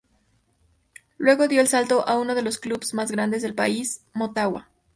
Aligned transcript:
Luego 1.19 1.47
dio 1.47 1.61
el 1.61 1.67
salto 1.67 2.07
a 2.09 2.17
uno 2.17 2.33
de 2.33 2.41
los 2.41 2.57
clubes 2.57 2.91
grandes 3.11 3.43
del 3.43 3.53
país: 3.53 4.01
Motagua. 4.13 4.67